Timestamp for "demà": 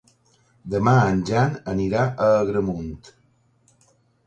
0.73-0.93